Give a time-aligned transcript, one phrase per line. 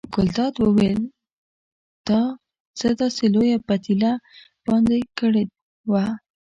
[0.13, 1.01] ګلداد وویل
[2.07, 2.19] تا
[2.79, 4.11] څه داسې لویه پتیله
[4.65, 5.43] باندې کړې
[5.91, 6.05] وه.